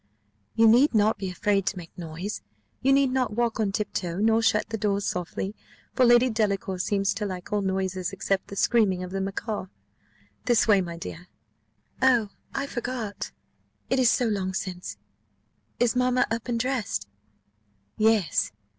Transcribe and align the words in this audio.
"You 0.55 0.67
need 0.67 0.95
not 0.95 1.19
be 1.19 1.29
afraid 1.29 1.67
to 1.67 1.77
make 1.77 1.91
a 1.95 1.99
noise 2.01 2.41
you 2.81 2.91
need 2.91 3.11
not 3.11 3.33
walk 3.35 3.59
on 3.59 3.71
tiptoe, 3.71 4.17
nor 4.17 4.41
shut 4.41 4.69
the 4.69 4.77
doors 4.79 5.05
softly; 5.05 5.53
for 5.93 6.05
Lady 6.05 6.27
Delacour 6.27 6.79
seems 6.79 7.13
to 7.13 7.23
like 7.27 7.53
all 7.53 7.61
noises 7.61 8.11
except 8.11 8.47
the 8.47 8.55
screaming 8.55 9.03
of 9.03 9.11
the 9.11 9.21
macaw. 9.21 9.67
This 10.45 10.67
way, 10.67 10.81
my 10.81 10.97
dear." 10.97 11.27
"Oh, 12.01 12.29
I 12.51 12.65
forgot 12.65 13.31
it 13.91 13.99
is 13.99 14.09
so 14.09 14.25
long 14.25 14.55
since! 14.55 14.97
Is 15.79 15.95
mamma 15.95 16.25
up 16.31 16.47
and 16.47 16.59
dressed?" 16.59 17.05
"Yes. 17.95 18.51